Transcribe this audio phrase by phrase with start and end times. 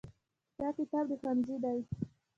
[0.59, 1.79] دا کتاب د ښوونځي دی.